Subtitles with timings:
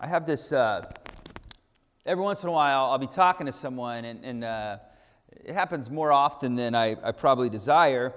[0.00, 0.88] I have this, uh,
[2.06, 4.78] every once in a while, I'll be talking to someone, and, and uh,
[5.44, 8.14] it happens more often than I, I, probably desire.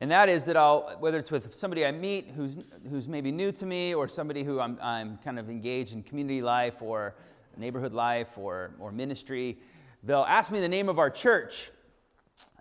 [0.00, 2.56] And that is that I'll, whether it's with somebody I meet who's,
[2.88, 6.42] who's maybe new to me, or somebody who I'm, I'm kind of engaged in community
[6.42, 7.14] life, or
[7.56, 9.56] neighborhood life, or, or ministry,
[10.02, 11.70] they'll ask me the name of our church.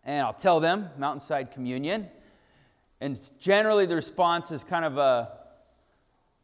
[0.05, 2.07] And I'll tell them, Mountainside Communion.
[3.01, 5.31] And generally, the response is kind of a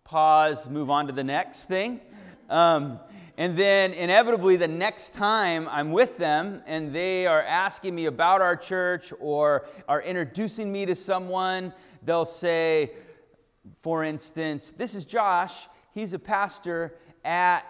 [0.06, 2.02] pause, move on to the next thing.
[2.50, 3.00] Um,
[3.38, 8.42] and then inevitably, the next time I'm with them and they are asking me about
[8.42, 11.74] our church or are introducing me to someone,
[12.04, 12.92] they'll say,
[13.82, 15.54] for instance, this is Josh.
[15.94, 17.64] He's a pastor at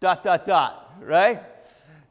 [0.00, 1.42] dot, dot, dot, right?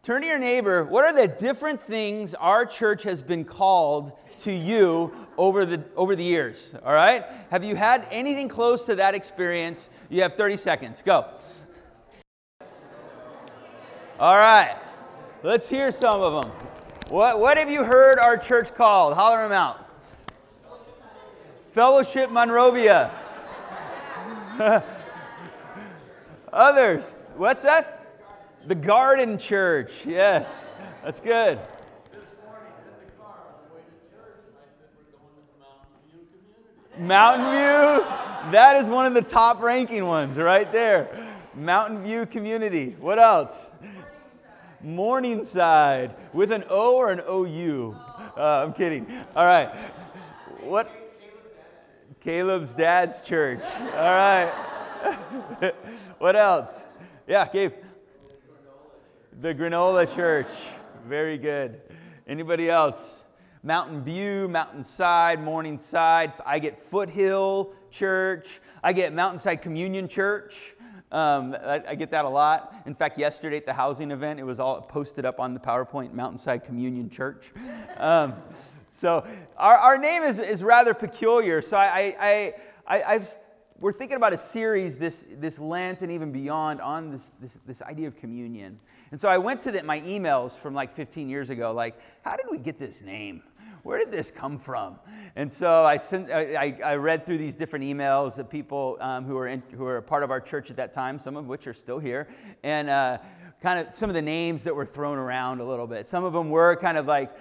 [0.04, 0.84] Turn to your neighbor.
[0.84, 6.16] What are the different things our church has been called to you over the, over
[6.16, 6.74] the years?
[6.86, 7.26] All right?
[7.52, 9.90] Have you had anything close to that experience?
[10.10, 11.02] You have 30 seconds.
[11.02, 11.26] Go.
[14.20, 14.76] All right.
[15.42, 16.52] Let's hear some of them.
[17.10, 19.14] What, what have you heard our church called?
[19.14, 19.80] Holler them out.
[21.72, 23.12] Fellowship Monrovia.
[26.54, 27.16] Others.
[27.36, 28.00] What's that?
[28.68, 30.06] The Garden Church.
[30.06, 30.72] Yes,
[31.04, 31.60] that's good.
[36.98, 41.36] Mountain View, that is one of the top ranking ones right there.
[41.56, 42.96] Mountain View Community.
[43.00, 43.70] What else?
[44.82, 47.96] Morningside with an O or an OU?
[48.38, 49.08] Uh, I'm kidding.
[49.36, 49.74] All right.
[50.62, 50.92] What?
[52.22, 53.62] Caleb's dad's church.
[53.80, 54.52] All right.
[56.20, 56.84] what else?
[57.28, 57.74] Yeah, Gabe.
[59.42, 60.52] The Granola Church.
[61.08, 61.82] Very good.
[62.28, 63.24] Anybody else?
[63.66, 66.34] Mountain View, Mountainside, Morningside.
[66.46, 68.60] I get Foothill Church.
[68.84, 70.76] I get Mountainside Communion Church.
[71.14, 72.76] Um, I, I, get that a lot.
[72.86, 76.12] In fact, yesterday at the housing event, it was all posted up on the PowerPoint
[76.12, 77.54] Mountainside Communion Church.
[77.98, 78.34] Um,
[78.92, 79.26] so
[79.56, 81.62] our, our name is, is rather peculiar.
[81.62, 82.54] So I, I,
[82.88, 83.36] I, I've
[83.80, 87.82] we're thinking about a series this, this Lent and even beyond on this, this, this
[87.82, 88.80] idea of communion.
[89.12, 92.38] And so I went to the, my emails from like 15 years ago, like, how
[92.38, 93.44] did we get this name?
[93.84, 94.98] Where did this come from?
[95.36, 99.38] And so I, sent, I, I read through these different emails of people um, who,
[99.38, 101.74] are in, who are part of our church at that time, some of which are
[101.74, 102.30] still here,
[102.64, 103.18] and uh,
[103.62, 106.08] kind of some of the names that were thrown around a little bit.
[106.08, 107.32] Some of them were kind of like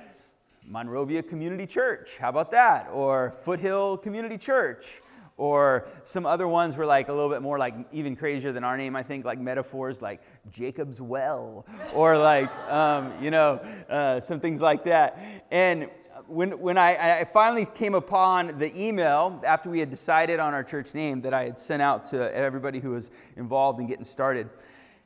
[0.66, 2.88] Monrovia Community Church, how about that?
[2.92, 5.00] Or Foothill Community Church
[5.36, 8.76] or some other ones were like a little bit more like even crazier than our
[8.76, 10.20] name, I think, like metaphors like
[10.50, 15.18] Jacob's Well, or like, um, you know, uh, some things like that.
[15.50, 15.88] And
[16.32, 20.64] when, when I, I, finally came upon the email after we had decided on our
[20.64, 24.48] church name that I had sent out to everybody who was involved in getting started,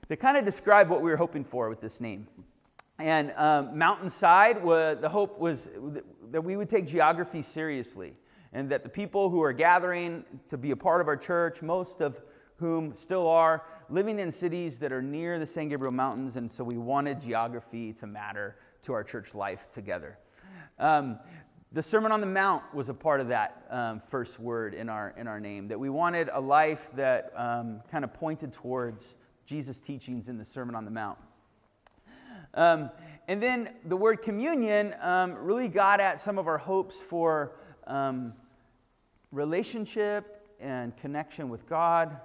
[0.06, 2.28] they kind of described what we were hoping for with this name.
[3.00, 5.69] And um, Mountainside, the hope was
[6.31, 8.14] that we would take geography seriously
[8.53, 12.00] and that the people who are gathering to be a part of our church, most
[12.00, 12.22] of
[12.56, 16.62] whom still are living in cities that are near the San Gabriel Mountains, and so
[16.62, 20.16] we wanted geography to matter to our church life together.
[20.78, 21.19] Um,
[21.72, 25.14] the Sermon on the Mount was a part of that um, first word in our,
[25.16, 29.14] in our name, that we wanted a life that um, kind of pointed towards
[29.47, 31.19] Jesus' teachings in the Sermon on the Mount.
[32.54, 32.91] Um,
[33.28, 37.53] and then the word communion um, really got at some of our hopes for
[37.87, 38.34] um,
[39.32, 42.19] relationship and connection with God,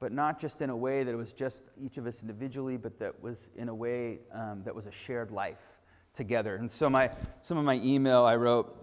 [0.00, 2.98] but not just in a way that it was just each of us individually, but
[2.98, 5.66] that was in a way um, that was a shared life
[6.14, 6.56] together.
[6.56, 7.10] And so, my,
[7.42, 8.76] some of my email I wrote,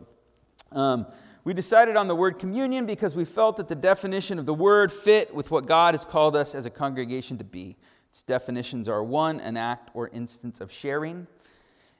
[0.72, 1.06] um,
[1.44, 4.92] we decided on the word communion because we felt that the definition of the word
[4.92, 7.78] fit with what God has called us as a congregation to be.
[8.12, 11.28] Its definitions are one, an act or instance of sharing,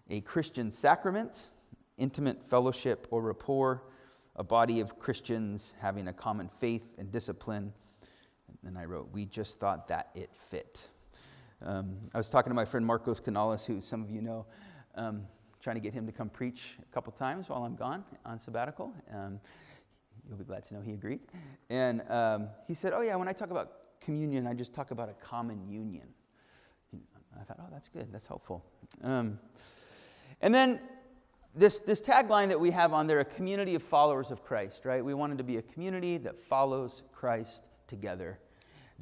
[0.10, 1.44] a Christian sacrament,
[1.98, 3.84] intimate fellowship or rapport,
[4.36, 7.74] a body of Christians having a common faith and discipline.
[8.66, 10.88] And I wrote, We just thought that it fit.
[11.62, 14.46] Um, I was talking to my friend Marcos Canales, who some of you know,
[15.00, 15.22] um,
[15.62, 18.94] trying to get him to come preach a couple times while I'm gone on sabbatical.
[19.14, 19.40] Um,
[20.28, 21.22] you'll be glad to know he agreed.
[21.70, 25.10] And um, he said, Oh, yeah, when I talk about communion, I just talk about
[25.10, 26.08] a common union.
[27.40, 28.64] I thought, Oh, that's good, that's helpful.
[29.04, 29.40] Um,
[30.42, 30.80] and then
[31.56, 35.04] this, this tagline that we have on there, a community of followers of Christ, right?
[35.04, 38.40] We wanted to be a community that follows Christ together,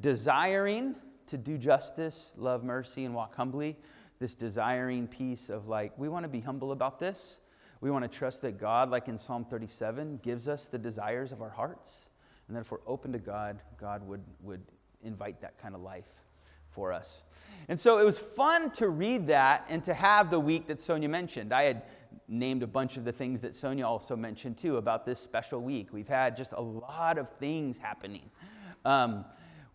[0.00, 0.94] desiring
[1.26, 3.76] to do justice, love mercy, and walk humbly.
[4.18, 7.40] This desiring piece of like, we want to be humble about this.
[7.80, 11.40] We want to trust that God, like in Psalm 37, gives us the desires of
[11.40, 12.08] our hearts.
[12.48, 14.62] And that if we're open to God, God would, would
[15.02, 16.24] invite that kind of life
[16.70, 17.22] for us.
[17.68, 21.08] And so it was fun to read that and to have the week that Sonia
[21.08, 21.52] mentioned.
[21.52, 21.82] I had
[22.26, 25.92] named a bunch of the things that Sonia also mentioned too about this special week.
[25.92, 28.30] We've had just a lot of things happening.
[28.84, 29.24] Um,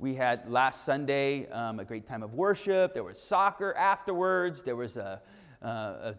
[0.03, 2.93] we had last Sunday um, a great time of worship.
[2.93, 4.61] There was soccer afterwards.
[4.61, 5.21] There was a,
[5.61, 6.15] uh, a,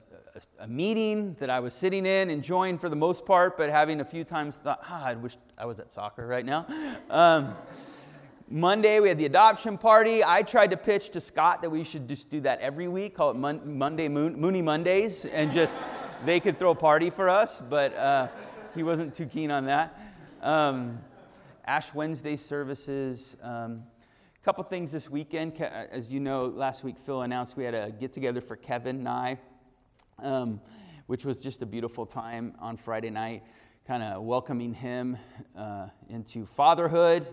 [0.61, 4.05] a, meeting that I was sitting in, enjoying for the most part, but having a
[4.05, 6.67] few times thought, ah, I wish I was at soccer right now.
[7.11, 7.55] Um,
[8.49, 10.25] Monday, we had the adoption party.
[10.25, 13.33] I tried to pitch to Scott that we should just do that every week, call
[13.33, 15.83] it Mon- Monday Moon- Mooney Mondays, and just
[16.25, 18.29] they could throw a party for us, but uh,
[18.75, 20.01] he wasn't too keen on that.
[20.41, 21.01] Um,
[21.67, 23.37] Ash Wednesday services.
[23.43, 23.85] Um,
[24.41, 25.59] a couple things this weekend.
[25.61, 29.09] As you know, last week Phil announced we had a get together for Kevin and
[29.09, 29.39] I,
[30.19, 30.61] um,
[31.07, 33.43] which was just a beautiful time on Friday night
[33.87, 35.17] kind of welcoming him
[35.57, 37.27] uh, into fatherhood,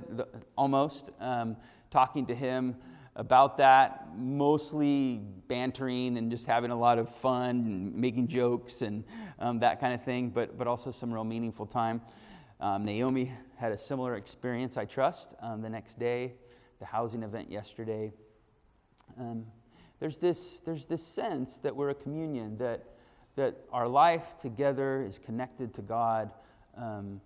[0.58, 1.56] almost, um,
[1.90, 2.76] talking to him
[3.16, 9.06] about that, mostly bantering and just having a lot of fun and making jokes and
[9.40, 12.02] um, that kind of thing, but, but also some real meaningful time.
[12.60, 16.34] Um, Naomi had a similar experience, I trust, um, the next day,
[16.80, 18.12] the housing event yesterday.
[19.20, 19.46] Um,
[20.00, 22.84] there's, this, there's this sense that we're a communion, that
[23.36, 26.32] that our life together is connected to God
[26.78, 27.22] um,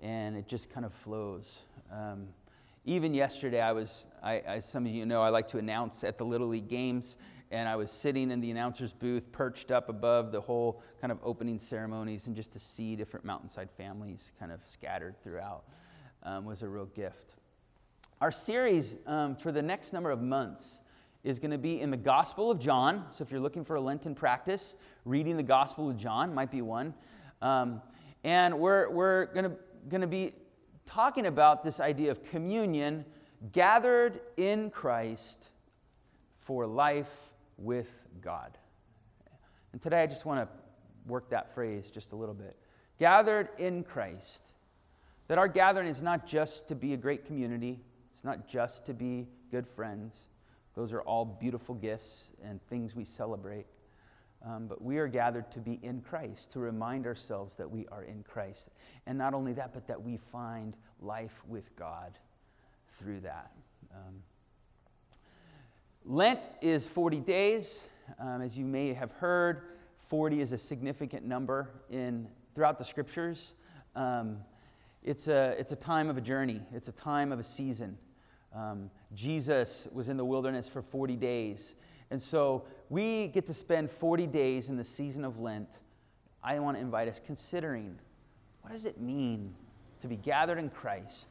[0.00, 1.62] and it just kind of flows.
[1.92, 2.28] Um,
[2.84, 6.16] even yesterday, I was, I, as some of you know, I like to announce at
[6.16, 7.16] the Little League games,
[7.50, 11.18] and I was sitting in the announcer's booth, perched up above the whole kind of
[11.22, 15.64] opening ceremonies, and just to see different mountainside families kind of scattered throughout
[16.22, 17.34] um, was a real gift.
[18.20, 20.80] Our series um, for the next number of months
[21.24, 23.04] is going to be in the Gospel of John.
[23.10, 26.62] So if you're looking for a Lenten practice, reading the Gospel of John might be
[26.62, 26.94] one.
[27.40, 27.80] Um,
[28.24, 30.32] and we're, we're going to be
[30.84, 33.04] talking about this idea of communion
[33.52, 35.48] gathered in Christ
[36.38, 38.56] for life with God.
[39.72, 40.48] And today I just want to
[41.06, 42.56] work that phrase just a little bit.
[42.98, 44.42] Gathered in Christ.
[45.26, 48.94] That our gathering is not just to be a great community, it's not just to
[48.94, 50.28] be good friends
[50.78, 53.66] those are all beautiful gifts and things we celebrate.
[54.46, 58.04] Um, but we are gathered to be in Christ, to remind ourselves that we are
[58.04, 58.70] in Christ.
[59.04, 62.16] And not only that, but that we find life with God
[62.96, 63.50] through that.
[63.92, 64.22] Um,
[66.10, 67.86] Lent is 40 days.
[68.18, 69.60] Um, as you may have heard,
[70.08, 73.52] 40 is a significant number in, throughout the scriptures.
[73.94, 74.38] Um,
[75.04, 77.98] it's, a, it's a time of a journey, it's a time of a season.
[78.54, 81.74] Um, Jesus was in the wilderness for 40 days.
[82.10, 85.68] And so we get to spend 40 days in the season of Lent.
[86.42, 87.98] I want to invite us considering
[88.62, 89.54] what does it mean
[90.00, 91.28] to be gathered in Christ?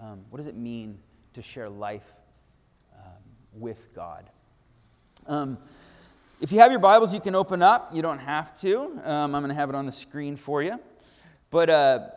[0.00, 1.00] Um, what does it mean
[1.34, 2.19] to share life
[3.54, 4.28] with God?
[5.26, 5.58] Um,
[6.40, 7.94] if you have your Bibles, you can open up.
[7.94, 8.80] You don't have to.
[9.04, 10.80] Um, I'm going to have it on the screen for you.
[11.50, 12.08] But, uh,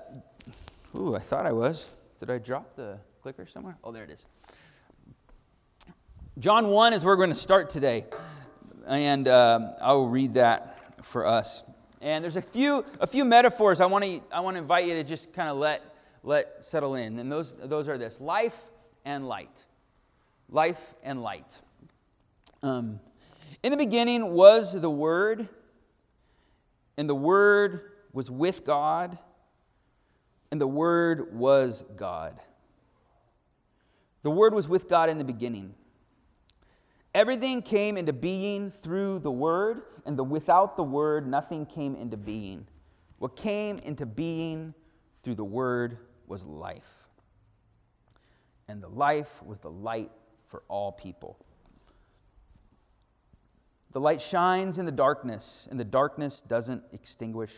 [0.95, 1.89] ooh, I thought I was.
[2.19, 3.77] Did I drop the clicker somewhere?
[3.83, 4.25] Oh, there it is.
[6.39, 8.05] John 1 is where we're going to start today.
[8.87, 11.63] And uh, I will read that for us.
[12.01, 14.93] And there's a few, a few metaphors I want to I want to invite you
[14.95, 15.81] to just kind of let,
[16.23, 17.19] let settle in.
[17.19, 18.57] And those, those are this life
[19.05, 19.65] and light.
[20.53, 21.59] Life and light.
[22.61, 22.99] Um,
[23.63, 25.49] in the beginning was the Word,
[26.95, 29.17] and the Word was with God,
[30.51, 32.39] and the Word was God.
[34.21, 35.73] The Word was with God in the beginning.
[37.15, 42.15] Everything came into being through the Word, and the, without the Word, nothing came into
[42.15, 42.67] being.
[43.17, 44.75] What came into being
[45.23, 47.07] through the Word was life.
[48.67, 50.11] And the life was the light
[50.53, 51.43] for all people.
[53.91, 57.51] The light shines in the darkness, and the darkness doesn't extinguish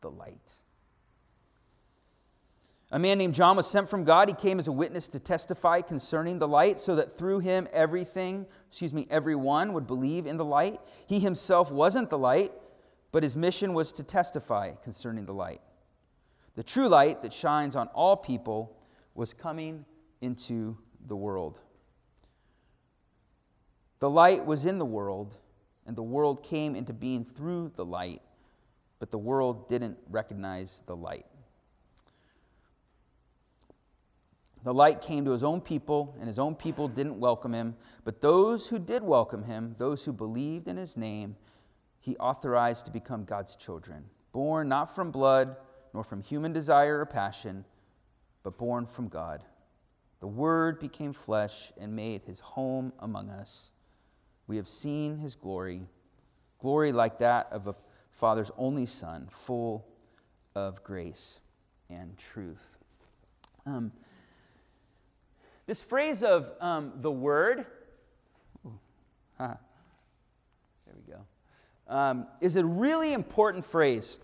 [0.00, 0.54] the light.
[2.90, 4.30] A man named John was sent from God.
[4.30, 8.46] He came as a witness to testify concerning the light, so that through him everything,
[8.70, 10.80] excuse me, everyone would believe in the light.
[11.06, 12.52] He himself wasn't the light,
[13.12, 15.60] but his mission was to testify concerning the light.
[16.54, 18.74] The true light that shines on all people
[19.14, 19.84] was coming
[20.22, 21.60] into the world.
[24.00, 25.34] The light was in the world,
[25.86, 28.22] and the world came into being through the light,
[28.98, 31.26] but the world didn't recognize the light.
[34.64, 37.76] The light came to his own people, and his own people didn't welcome him.
[38.04, 41.36] But those who did welcome him, those who believed in his name,
[42.00, 45.56] he authorized to become God's children, born not from blood,
[45.94, 47.64] nor from human desire or passion,
[48.42, 49.44] but born from God.
[50.20, 53.70] The Word became flesh and made his home among us.
[54.48, 55.82] We have seen his glory,
[56.58, 57.76] glory like that of a
[58.10, 59.86] Father's only Son, full
[60.56, 61.38] of grace
[61.88, 62.78] and truth.
[63.66, 63.92] Um,
[65.66, 67.66] this phrase of um, the Word,
[68.66, 68.78] ooh,
[69.36, 69.54] huh,
[70.86, 71.20] there we go,
[71.94, 74.18] um, is a really important phrase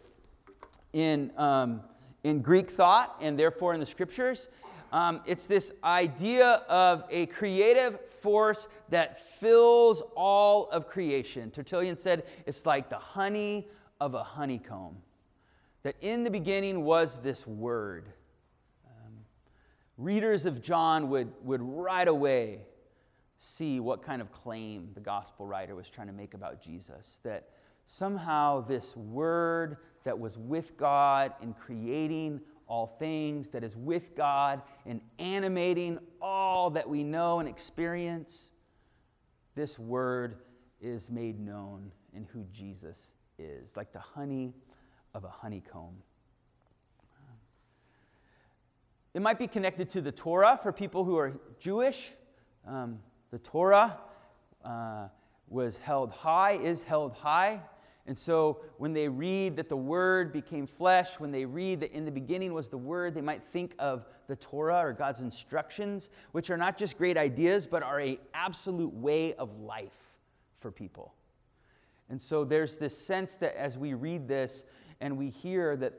[0.95, 1.83] in, um,
[2.25, 4.49] in Greek thought and therefore in the scriptures.
[4.95, 11.51] Um, it's this idea of a creative force that fills all of creation.
[11.51, 13.67] Tertullian said it's like the honey
[14.01, 14.99] of a honeycomb.
[15.83, 18.09] That in the beginning was this word.
[18.87, 19.15] Um,
[19.99, 22.61] readers of John would, would right away
[23.37, 27.19] see what kind of claim the gospel writer was trying to make about Jesus.
[27.25, 27.49] That
[27.87, 34.63] somehow this word that was with God in creating all things, that is with God
[34.87, 38.51] and animating all that we know and experience,
[39.55, 40.37] this word
[40.81, 42.99] is made known in who Jesus
[43.39, 44.55] is, like the honey
[45.15, 45.97] of a honeycomb.
[49.15, 52.11] It might be connected to the Torah for people who are Jewish.
[52.67, 52.99] Um,
[53.31, 53.99] the Torah
[54.65, 55.09] uh,
[55.49, 57.63] was held high, is held high
[58.07, 62.05] and so when they read that the Word became flesh, when they read that in
[62.05, 66.51] the beginning was the Word, they might think of the Torah or God's instructions, which
[66.51, 70.19] are not just great ideas, but are a absolute way of life
[70.59, 71.15] for people.
[72.11, 74.65] And so there's this sense that as we read this
[75.01, 75.95] and we hear that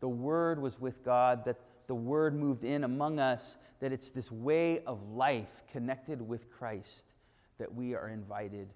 [0.00, 4.32] the Word was with God, that the Word moved in among us, that it's this
[4.32, 7.12] way of life connected with Christ
[7.58, 8.74] that we are invited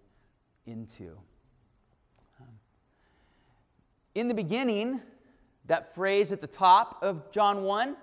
[0.65, 1.19] into.
[4.19, 5.01] In the beginning,
[5.67, 7.97] that phrase at the top of John 1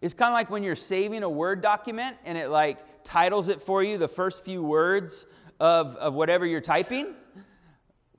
[0.00, 3.62] is kind of like when you're saving a Word document and it like titles it
[3.62, 5.26] for you, the first few words
[5.60, 7.14] of, of whatever you're typing.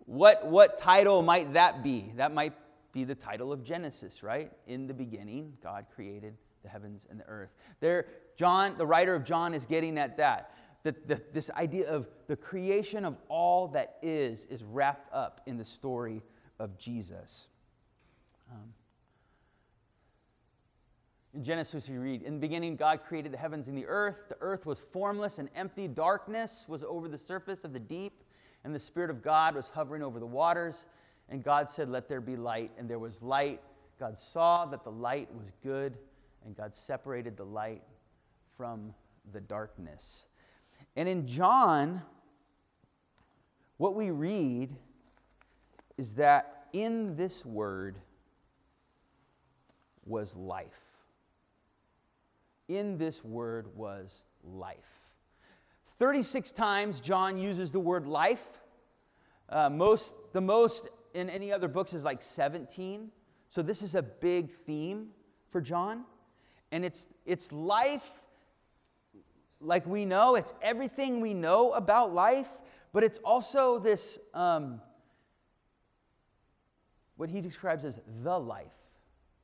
[0.06, 2.14] What, what title might that be?
[2.16, 2.54] That might
[2.94, 4.50] be the title of Genesis, right?
[4.66, 7.50] In the beginning, God created the heavens and the earth.
[7.82, 8.06] There,
[8.38, 10.56] John, the writer of John, is getting at that.
[10.84, 15.58] That the, this idea of the creation of all that is is wrapped up in
[15.58, 16.22] the story
[16.62, 17.48] of Jesus.
[18.52, 18.74] Um,
[21.34, 24.30] in Genesis, we read, In the beginning, God created the heavens and the earth.
[24.30, 25.88] The earth was formless and empty.
[25.88, 28.24] Darkness was over the surface of the deep,
[28.64, 30.86] and the Spirit of God was hovering over the waters.
[31.30, 32.72] And God said, Let there be light.
[32.78, 33.62] And there was light.
[34.00, 35.98] God saw that the light was good,
[36.46, 37.82] and God separated the light
[38.56, 38.94] from
[39.34, 40.26] the darkness.
[40.96, 42.04] And in John,
[43.78, 44.76] what we read
[46.02, 47.96] is that in this word
[50.04, 50.66] was life.
[52.68, 54.80] In this word was life.
[56.00, 58.62] 36 times John uses the word life.
[59.48, 63.12] Uh, most, the most in any other books is like 17.
[63.52, 65.10] So this is a big theme
[65.52, 66.06] for John.
[66.72, 68.10] And it's, it's life
[69.60, 72.50] like we know, it's everything we know about life,
[72.92, 74.82] but it's also this um,
[77.22, 78.74] what he describes as the life.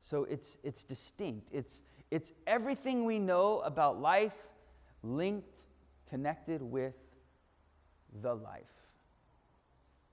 [0.01, 1.47] So it's, it's distinct.
[1.53, 4.33] It's, it's everything we know about life
[5.03, 5.47] linked,
[6.09, 6.95] connected with
[8.23, 8.63] the life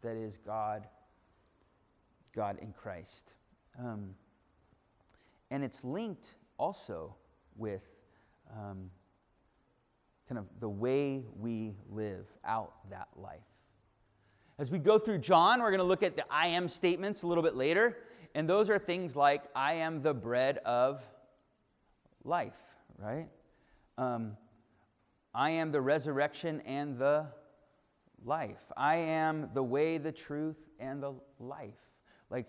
[0.02, 0.86] that is God,
[2.36, 3.30] God in Christ.
[3.80, 4.10] Um,
[5.50, 7.14] and it's linked also
[7.56, 7.96] with
[8.52, 8.90] um,
[10.28, 13.53] kind of the way we live out that life.
[14.56, 17.26] As we go through John, we're going to look at the I am statements a
[17.26, 17.98] little bit later.
[18.36, 21.02] And those are things like, I am the bread of
[22.24, 22.52] life,
[22.98, 23.28] right?
[23.98, 24.36] Um,
[25.34, 27.26] I am the resurrection and the
[28.24, 28.72] life.
[28.76, 31.74] I am the way, the truth, and the life.
[32.30, 32.46] Like,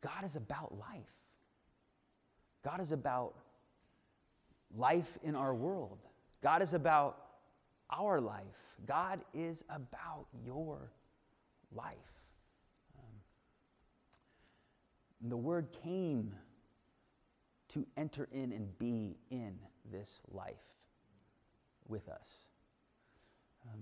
[0.00, 1.02] God is about life.
[2.64, 3.34] God is about
[4.76, 5.98] life in our world.
[6.42, 7.23] God is about
[7.90, 8.76] our life.
[8.86, 10.90] God is about your
[11.72, 11.94] life.
[12.98, 13.14] Um,
[15.28, 16.34] the Word came
[17.68, 19.58] to enter in and be in
[19.90, 20.54] this life
[21.88, 22.46] with us.
[23.72, 23.80] Um,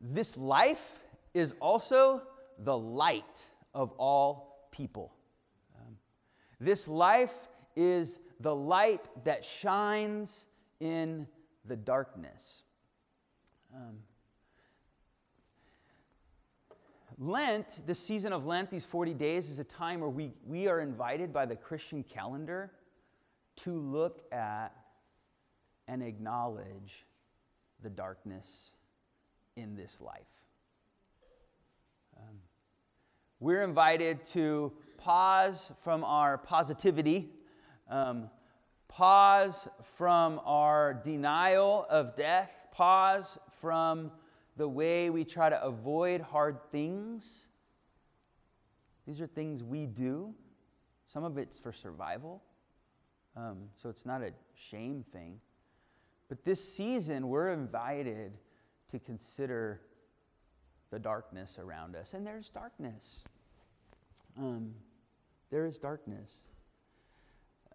[0.00, 1.00] this life
[1.34, 2.22] is also
[2.58, 5.12] the light of all people.
[5.76, 5.96] Um,
[6.60, 7.34] this life
[7.76, 10.46] is the light that shines
[10.80, 11.26] in
[11.68, 12.64] the darkness.
[13.74, 13.98] Um,
[17.20, 20.80] Lent, the season of Lent, these 40 days, is a time where we, we are
[20.80, 22.70] invited by the Christian calendar
[23.56, 24.68] to look at
[25.88, 27.04] and acknowledge
[27.82, 28.74] the darkness
[29.56, 30.46] in this life.
[32.16, 32.36] Um,
[33.40, 37.30] we're invited to pause from our positivity,
[37.90, 38.30] um,
[38.88, 44.10] pause from our denial of death, pause from
[44.56, 47.48] the way we try to avoid hard things.
[49.06, 50.34] These are things we do.
[51.06, 52.42] Some of it's for survival,
[53.36, 55.40] um, so it's not a shame thing.
[56.28, 58.32] But this season, we're invited
[58.90, 59.80] to consider
[60.90, 62.12] the darkness around us.
[62.14, 63.20] And there's darkness.
[64.38, 64.74] Um,
[65.50, 66.34] there is darkness.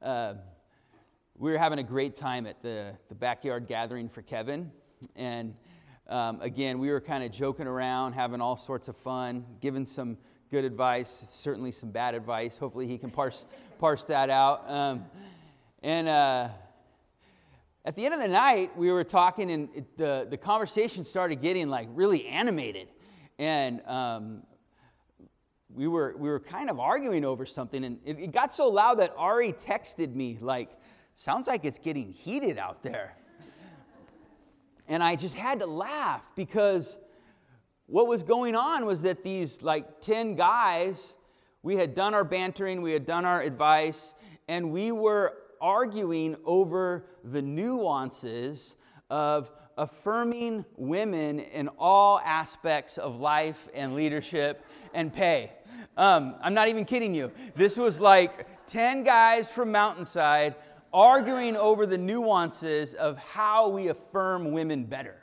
[0.02, 0.36] Uh,
[1.38, 4.72] we were having a great time at the, the backyard gathering for Kevin.
[5.16, 5.56] And
[6.08, 10.18] um, again, we were kind of joking around, having all sorts of fun, giving some
[10.52, 12.58] good advice, certainly some bad advice.
[12.58, 13.46] Hopefully, he can parse,
[13.80, 14.70] parse that out.
[14.70, 15.06] Um,
[15.82, 16.50] and uh,
[17.84, 21.42] at the end of the night, we were talking, and it, the, the conversation started
[21.42, 22.90] getting like really animated.
[23.40, 24.44] And um,
[25.74, 29.00] we, were, we were kind of arguing over something, and it, it got so loud
[29.00, 30.70] that Ari texted me, like,
[31.14, 33.16] sounds like it's getting heated out there.
[34.88, 36.98] and I just had to laugh because
[37.88, 41.14] what was going on was that these like 10 guys,
[41.62, 44.16] we had done our bantering, we had done our advice,
[44.48, 48.76] and we were arguing over the nuances
[49.10, 55.52] of affirming women in all aspects of life and leadership and pay.
[55.98, 57.32] Um, I'm not even kidding you.
[57.56, 60.56] This was like 10 guys from Mountainside
[60.94, 65.16] arguing over the nuances of how we affirm women better.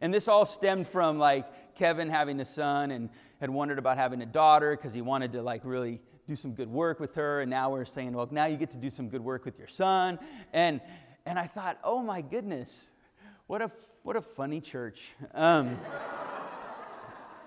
[0.00, 3.08] And this all stemmed from like Kevin having a son and
[3.40, 6.68] had wondered about having a daughter because he wanted to like really do some good
[6.68, 7.40] work with her.
[7.40, 9.68] And now we're saying, well, now you get to do some good work with your
[9.68, 10.18] son.
[10.52, 10.80] And,
[11.24, 12.90] and I thought, oh my goodness,
[13.46, 13.70] what a,
[14.02, 15.12] what a funny church.
[15.34, 15.78] Um,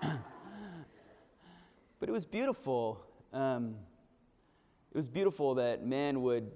[0.00, 3.04] but it was beautiful.
[3.32, 3.76] Um,
[4.92, 6.50] it was beautiful that men would,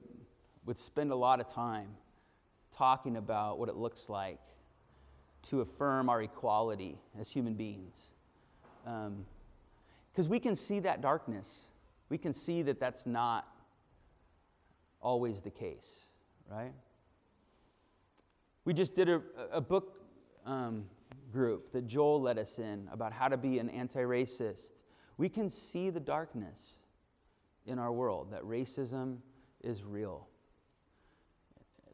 [0.71, 1.89] would spend a lot of time
[2.71, 4.39] talking about what it looks like
[5.43, 8.13] to affirm our equality as human beings.
[8.85, 11.71] Because um, we can see that darkness
[12.11, 13.49] we can see that that's not
[15.01, 16.07] always the case,
[16.51, 16.75] right?
[18.65, 20.03] We just did a, a book
[20.45, 20.85] um,
[21.33, 24.83] group that Joel led us in about how to be an anti racist.
[25.17, 26.79] We can see the darkness
[27.65, 29.19] in our world that racism
[29.63, 30.27] is real,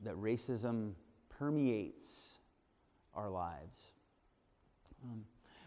[0.07, 0.95] that racism
[1.29, 2.39] permeates
[3.15, 3.93] our lives.
[5.05, 5.25] Um,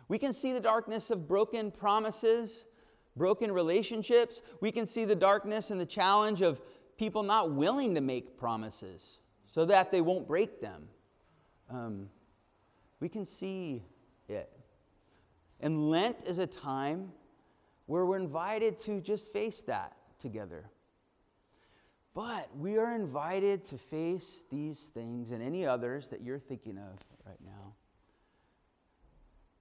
[0.08, 2.66] we can see the darkness of broken promises
[3.20, 4.42] broken relationships.
[4.62, 6.62] We can see the darkness and the challenge of
[6.98, 10.88] people not willing to make promises so that they won't break them.
[11.70, 12.10] Um,
[13.00, 13.84] we can see
[14.28, 14.50] it.
[15.60, 17.12] And Lent is a time
[17.86, 20.70] where we're invited to just face that together.
[22.14, 26.98] But we are invited to face these things and any others that you're thinking of
[27.26, 27.74] right now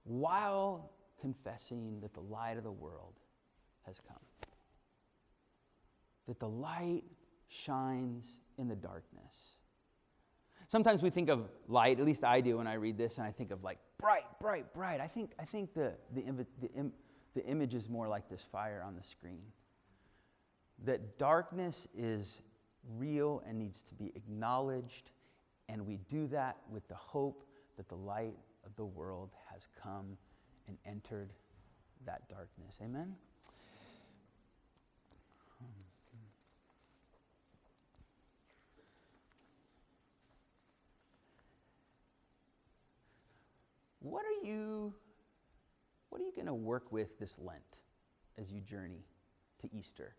[0.03, 3.13] while confessing that the light of the world
[3.85, 4.17] has come.
[6.27, 7.03] That the light
[7.47, 9.57] shines in the darkness.
[10.67, 13.31] Sometimes we think of light, at least I do when I read this, and I
[13.31, 14.99] think of like bright, bright, bright.
[14.99, 16.23] I think, I think the, the,
[16.59, 16.91] the,
[17.35, 19.41] the image is more like this fire on the screen.
[20.85, 22.41] That darkness is
[22.97, 25.11] real and needs to be acknowledged,
[25.67, 27.43] and we do that with the hope
[27.77, 30.17] that the light of the world has come
[30.67, 31.33] and entered
[32.05, 32.79] that darkness.
[32.83, 33.15] Amen?
[44.01, 44.93] What are you
[46.09, 47.77] what are you going to work with this Lent
[48.37, 49.05] as you journey
[49.61, 50.15] to Easter?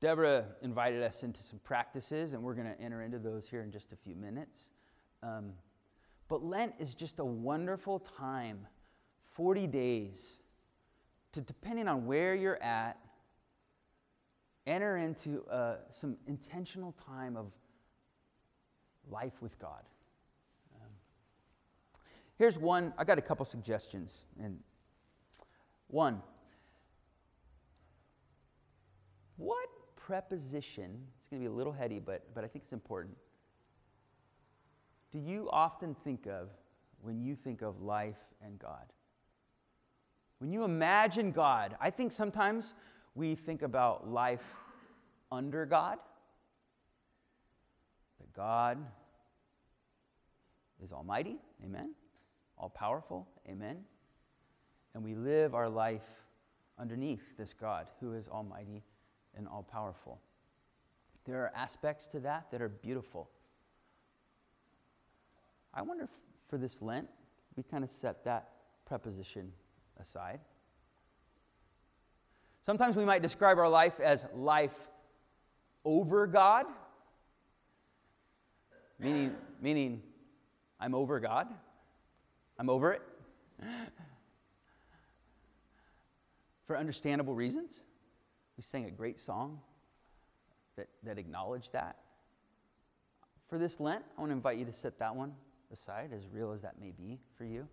[0.00, 3.70] Deborah invited us into some practices, and we're going to enter into those here in
[3.70, 4.70] just a few minutes.
[5.22, 5.52] Um,
[6.28, 8.66] but Lent is just a wonderful time
[9.22, 10.40] 40 days
[11.32, 12.98] to, depending on where you're at,
[14.66, 17.52] enter into uh, some intentional time of
[19.10, 19.82] life with God.
[22.38, 24.16] Here's one, I got a couple suggestions.
[24.40, 24.60] And
[25.88, 26.22] one,
[29.36, 29.68] what
[30.08, 33.14] preposition, it's going to be a little heady, but, but I think it's important.
[35.12, 36.48] Do you often think of
[37.02, 38.86] when you think of life and God?
[40.38, 42.72] When you imagine God, I think sometimes
[43.14, 44.40] we think about life
[45.30, 45.98] under God.
[48.18, 48.78] That God
[50.82, 51.90] is almighty, amen.
[52.56, 53.76] All powerful, amen.
[54.94, 56.24] And we live our life
[56.78, 58.82] underneath this God who is almighty
[59.38, 60.20] and all powerful.
[61.24, 63.30] There are aspects to that that are beautiful.
[65.72, 66.10] I wonder if
[66.48, 67.08] for this Lent,
[67.56, 68.48] we kind of set that
[68.84, 69.52] preposition
[70.00, 70.40] aside.
[72.64, 74.74] Sometimes we might describe our life as life
[75.84, 76.66] over God,
[78.98, 80.02] meaning, meaning
[80.80, 81.48] I'm over God,
[82.58, 83.02] I'm over it.
[86.66, 87.82] For understandable reasons.
[88.58, 89.60] We sang a great song
[90.76, 91.96] that, that acknowledged that.
[93.48, 95.32] For this Lent, I want to invite you to set that one
[95.72, 97.68] aside, as real as that may be for you.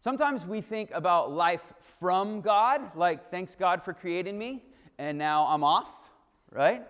[0.00, 1.62] Sometimes we think about life
[2.00, 4.64] from God, like, thanks God for creating me,
[4.98, 6.10] and now I'm off,
[6.50, 6.82] right?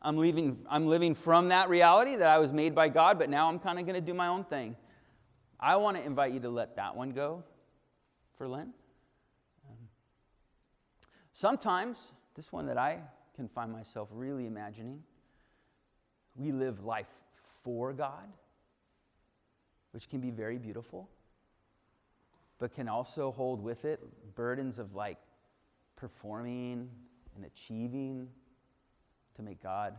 [0.00, 3.50] I'm, leaving, I'm living from that reality that I was made by God, but now
[3.50, 4.76] I'm kind of going to do my own thing.
[5.60, 7.44] I want to invite you to let that one go
[8.38, 8.70] for Lent.
[11.32, 13.00] Sometimes, this one that I
[13.34, 15.02] can find myself really imagining,
[16.34, 17.12] we live life
[17.62, 18.28] for God,
[19.92, 21.08] which can be very beautiful,
[22.58, 24.00] but can also hold with it
[24.34, 25.18] burdens of like
[25.96, 26.88] performing
[27.34, 28.28] and achieving
[29.36, 29.94] to make God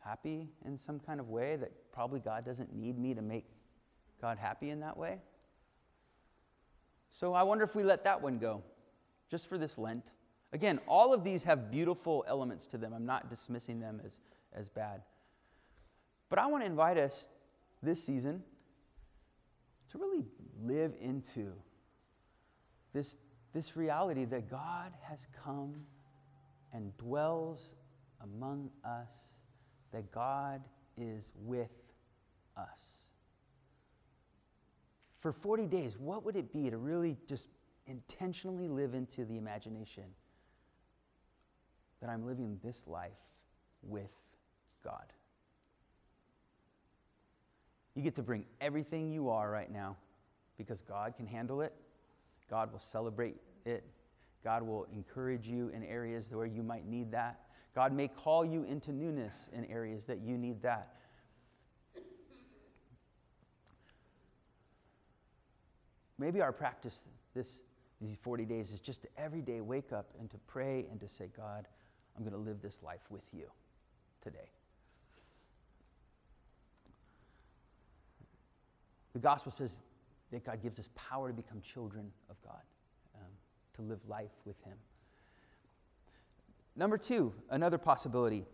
[0.00, 3.46] happy in some kind of way that probably God doesn't need me to make
[4.20, 5.18] God happy in that way.
[7.12, 8.62] So I wonder if we let that one go
[9.30, 10.12] just for this Lent.
[10.52, 12.92] Again, all of these have beautiful elements to them.
[12.92, 14.18] I'm not dismissing them as,
[14.52, 15.02] as bad.
[16.28, 17.28] But I want to invite us
[17.82, 18.42] this season
[19.90, 20.24] to really
[20.62, 21.52] live into
[22.92, 23.16] this,
[23.52, 25.74] this reality that God has come
[26.72, 27.74] and dwells
[28.22, 29.10] among us,
[29.92, 30.62] that God
[30.96, 31.70] is with
[32.56, 32.98] us.
[35.20, 37.48] For 40 days, what would it be to really just
[37.86, 40.04] intentionally live into the imagination
[42.00, 43.10] that I'm living this life
[43.82, 44.10] with
[44.84, 45.12] God?
[47.94, 49.96] You get to bring everything you are right now
[50.56, 51.74] because God can handle it.
[52.48, 53.84] God will celebrate it.
[54.42, 57.40] God will encourage you in areas where you might need that.
[57.74, 60.96] God may call you into newness in areas that you need that.
[66.18, 67.00] Maybe our practice
[67.34, 67.48] this,
[68.00, 71.08] these 40 days is just to every day wake up and to pray and to
[71.08, 71.66] say, God,
[72.16, 73.46] I'm going to live this life with you
[74.22, 74.50] today.
[79.12, 79.76] The gospel says
[80.30, 82.62] that God gives us power to become children of God,
[83.16, 83.26] um,
[83.74, 84.76] to live life with Him.
[86.76, 88.44] Number two, another possibility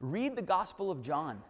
[0.00, 1.40] read the Gospel of John.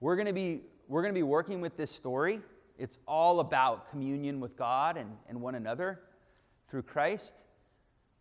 [0.00, 2.40] We're going to be, we're going to be working with this story.
[2.78, 6.00] It's all about communion with God and, and one another
[6.68, 7.34] through Christ.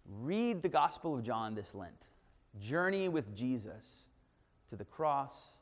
[0.05, 2.07] Read the Gospel of John this Lent.
[2.59, 3.83] Journey with Jesus
[4.69, 5.53] to the cross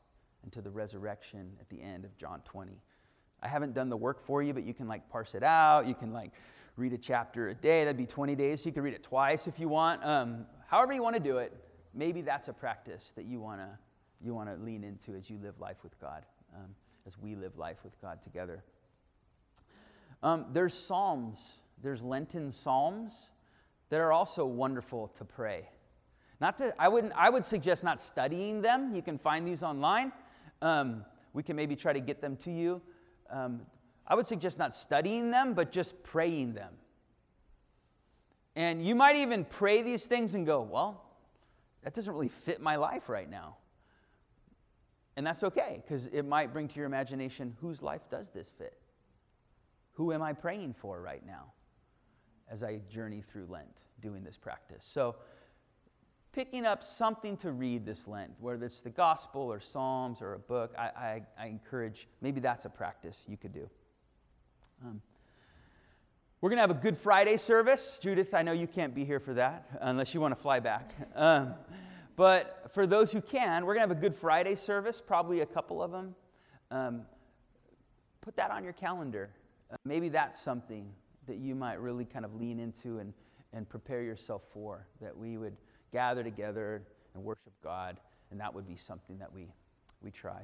[0.42, 2.72] and to the resurrection at the end of John 20.
[3.42, 5.86] I haven't done the work for you, but you can like parse it out.
[5.86, 6.32] You can like
[6.76, 7.84] read a chapter a day.
[7.84, 8.64] That'd be 20 days.
[8.66, 10.04] You can read it twice if you want.
[10.04, 11.52] Um, however you want to do it.
[11.94, 13.68] Maybe that's a practice that you want to
[14.24, 16.24] you want to lean into as you live life with God,
[16.54, 16.74] um,
[17.06, 18.62] as we live life with God together.
[20.22, 21.58] Um, there's psalms.
[21.82, 23.30] There's Lenten psalms
[23.90, 25.68] that are also wonderful to pray.
[26.40, 27.12] Not that I wouldn't.
[27.16, 28.92] I would suggest not studying them.
[28.94, 30.12] You can find these online.
[30.60, 32.80] Um, we can maybe try to get them to you.
[33.30, 33.62] Um,
[34.06, 36.74] I would suggest not studying them, but just praying them.
[38.54, 41.02] And you might even pray these things and go, well,
[41.82, 43.56] that doesn't really fit my life right now.
[45.16, 48.76] And that's okay, because it might bring to your imagination whose life does this fit?
[49.92, 51.52] Who am I praying for right now
[52.50, 54.84] as I journey through Lent doing this practice?
[54.88, 55.16] So,
[56.32, 60.38] picking up something to read this Lent, whether it's the gospel or Psalms or a
[60.38, 63.68] book, I, I, I encourage maybe that's a practice you could do.
[64.84, 65.02] Um,
[66.40, 68.00] we're going to have a Good Friday service.
[68.02, 70.92] Judith, I know you can't be here for that unless you want to fly back.
[71.14, 71.54] Um,
[72.16, 75.46] but for those who can, we're going to have a Good Friday service, probably a
[75.46, 76.16] couple of them.
[76.70, 77.02] Um,
[78.22, 79.30] put that on your calendar.
[79.72, 80.92] Uh, maybe that's something
[81.26, 83.14] that you might really kind of lean into and,
[83.52, 85.56] and prepare yourself for, that we would
[85.92, 86.82] gather together
[87.14, 87.96] and worship God,
[88.30, 89.48] and that would be something that we,
[90.02, 90.42] we try.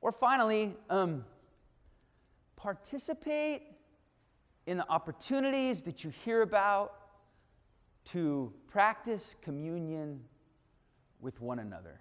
[0.00, 1.24] Or finally, um,
[2.56, 3.62] participate
[4.66, 6.94] in the opportunities that you hear about
[8.04, 10.20] to practice communion
[11.20, 12.00] with one another.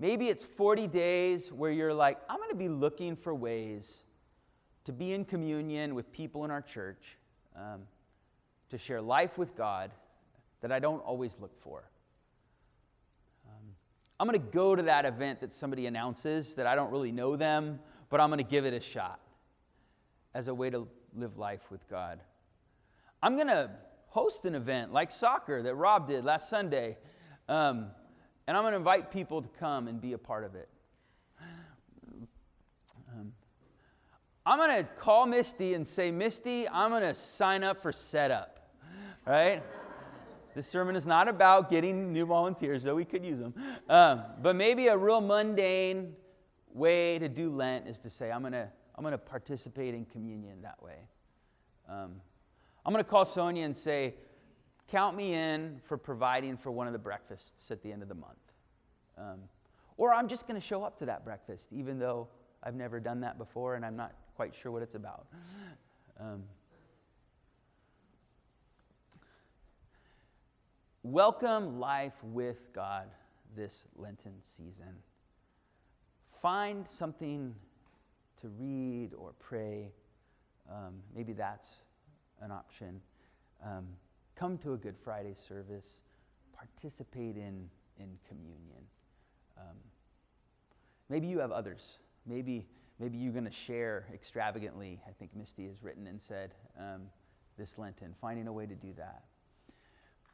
[0.00, 4.02] Maybe it's 40 days where you're like, I'm going to be looking for ways
[4.84, 7.18] to be in communion with people in our church,
[7.54, 7.82] um,
[8.70, 9.90] to share life with God
[10.62, 11.84] that I don't always look for.
[13.46, 13.74] Um,
[14.18, 17.36] I'm going to go to that event that somebody announces that I don't really know
[17.36, 19.20] them, but I'm going to give it a shot
[20.32, 22.20] as a way to live life with God.
[23.22, 23.70] I'm going to
[24.06, 26.96] host an event like soccer that Rob did last Sunday,
[27.50, 27.90] um,
[28.50, 30.68] and I'm going to invite people to come and be a part of it.
[33.14, 33.32] Um,
[34.44, 38.74] I'm going to call Misty and say, Misty, I'm going to sign up for setup,
[39.24, 39.62] right?
[40.56, 43.54] this sermon is not about getting new volunteers, though we could use them.
[43.88, 46.16] Um, but maybe a real mundane
[46.72, 50.06] way to do Lent is to say, I'm going to I'm going to participate in
[50.06, 50.96] communion that way.
[51.88, 52.20] Um,
[52.84, 54.14] I'm going to call Sonia and say,
[54.90, 58.14] Count me in for providing for one of the breakfasts at the end of the
[58.14, 58.34] month.
[59.16, 59.38] Um,
[59.96, 62.26] or I'm just going to show up to that breakfast, even though
[62.60, 65.26] I've never done that before and I'm not quite sure what it's about.
[66.18, 66.42] Um,
[71.04, 73.06] welcome life with God
[73.54, 74.96] this Lenten season.
[76.42, 77.54] Find something
[78.40, 79.92] to read or pray.
[80.68, 81.82] Um, maybe that's
[82.40, 83.00] an option.
[83.64, 83.86] Um,
[84.40, 85.98] come to a Good Friday service.
[86.54, 88.82] Participate in, in communion.
[89.58, 89.76] Um,
[91.10, 91.98] maybe you have others.
[92.26, 92.66] Maybe,
[92.98, 94.98] maybe you're going to share extravagantly.
[95.06, 97.02] I think Misty has written and said um,
[97.58, 99.24] this Lenten, finding a way to do that.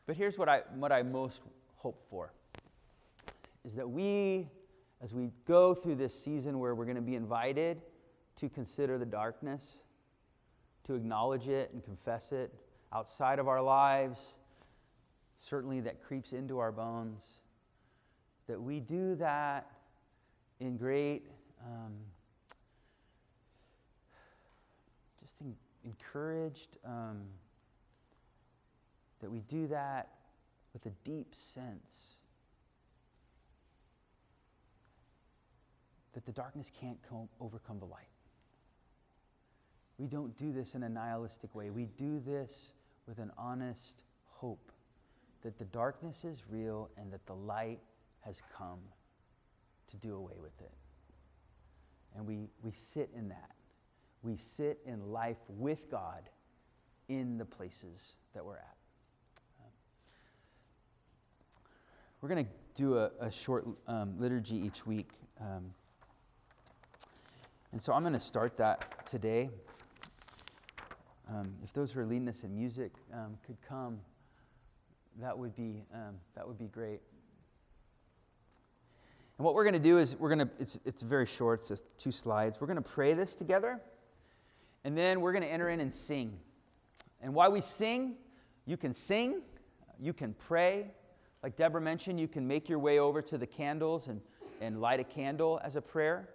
[0.07, 1.41] But here's what I, what I most
[1.75, 2.33] hope for
[3.65, 4.49] is that we,
[5.03, 7.83] as we go through this season where we're going to be invited
[8.37, 9.79] to consider the darkness,
[10.85, 12.55] to acknowledge it and confess it
[12.93, 14.21] outside of our lives,
[15.39, 17.25] certainly that creeps into our bones,
[18.47, 19.71] that we do that
[20.61, 21.27] in great,
[21.65, 21.93] um,
[25.21, 27.23] just in, encouraged, um,
[29.21, 30.09] that we do that
[30.73, 32.17] with a deep sense
[36.17, 38.09] that the darkness can't co- overcome the light.
[39.99, 41.71] We don't do this in a nihilistic way.
[41.71, 42.73] We do this
[43.07, 43.95] with an honest
[44.27, 44.73] hope
[45.43, 47.81] that the darkness is real and that the light
[48.21, 48.81] has come
[49.91, 50.73] to do away with it.
[52.15, 53.53] And we, we sit in that.
[54.23, 56.29] We sit in life with God
[57.09, 58.77] in the places that we're at.
[59.61, 59.71] Um,
[62.21, 65.11] we're going to do a, a short um, liturgy each week.
[65.41, 65.73] Um,
[67.73, 69.51] and so I'm going to start that today.
[71.29, 73.99] Um, if those who are leading us in music um, could come,
[75.21, 77.01] that would be um, that would be great.
[79.39, 81.83] And what we're going to do is we're going to it's it's very short, it's
[81.99, 82.61] two slides.
[82.61, 83.81] We're going to pray this together,
[84.85, 86.39] and then we're going to enter in and sing.
[87.21, 88.15] And while we sing,
[88.67, 89.43] you can sing,
[89.99, 90.93] you can pray.
[91.43, 94.21] Like Deborah mentioned, you can make your way over to the candles and,
[94.61, 96.29] and light a candle as a prayer.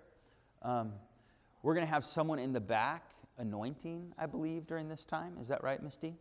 [0.62, 0.94] Um,
[1.64, 5.38] we're going to have someone in the back anointing, I believe, during this time.
[5.42, 6.16] Is that right, Misty?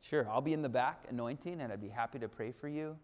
[0.00, 2.96] Sure, I'll be in the back anointing, and I'd be happy to pray for you.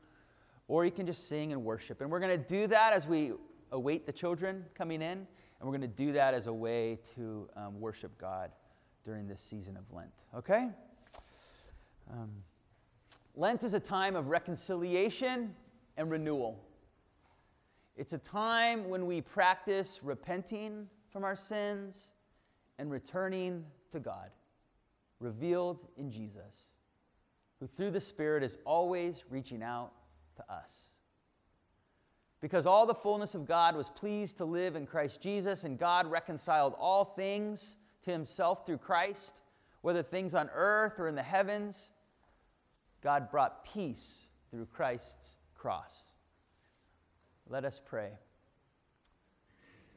[0.68, 2.00] Or you can just sing and worship.
[2.00, 3.32] And we're going to do that as we
[3.72, 5.26] await the children coming in, and
[5.62, 8.50] we're going to do that as a way to um, worship God
[9.04, 10.12] during this season of Lent.
[10.36, 10.68] Okay?
[12.12, 12.30] Um,
[13.34, 15.54] Lent is a time of reconciliation
[15.96, 16.62] and renewal.
[17.96, 22.10] It's a time when we practice repenting from our sins
[22.78, 24.30] and returning to God,
[25.18, 26.68] revealed in Jesus,
[27.58, 29.92] who through the Spirit is always reaching out
[30.36, 30.88] to us.
[32.40, 36.10] Because all the fullness of God was pleased to live in Christ Jesus, and God
[36.10, 39.42] reconciled all things to himself through Christ,
[39.82, 41.92] whether things on earth or in the heavens.
[43.02, 46.12] God brought peace through Christ's cross.
[47.48, 48.12] Let us pray.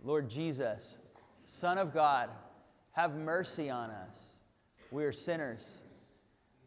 [0.04, 0.98] Lord Jesus,
[1.46, 2.30] Son of God,
[2.92, 4.18] have mercy on us.
[4.92, 5.82] We are sinners.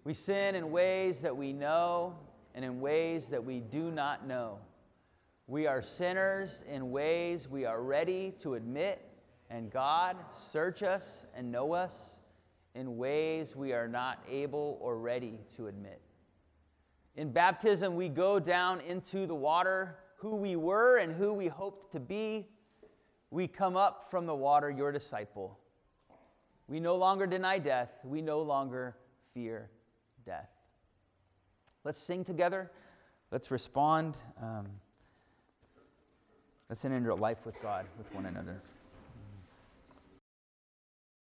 [0.04, 2.16] We sin in ways that we know
[2.54, 4.58] and in ways that we do not know.
[5.46, 9.00] We are sinners in ways we are ready to admit,
[9.48, 12.18] and God, search us and know us
[12.74, 16.00] in ways we are not able or ready to admit.
[17.14, 21.92] In baptism, we go down into the water who we were and who we hoped
[21.92, 22.48] to be
[23.36, 25.58] we come up from the water, your disciple.
[26.68, 27.90] We no longer deny death.
[28.02, 28.96] We no longer
[29.34, 29.68] fear
[30.24, 30.48] death.
[31.84, 32.70] Let's sing together.
[33.30, 34.16] Let's respond.
[34.40, 34.66] Um,
[36.70, 38.58] let's enter life with God, with one another.